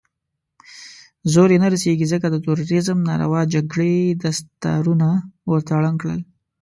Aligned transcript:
زور 1.31 1.49
يې 1.53 1.57
نه 1.63 1.67
رسېږي، 1.73 2.05
ځکه 2.13 2.27
د 2.29 2.35
تروريزم 2.45 2.97
ناروا 3.09 3.41
جګړې 3.53 3.93
دستارونه 4.23 5.07
ورته 5.51 5.71
ړنګ 5.83 5.97
کړل. 6.01 6.19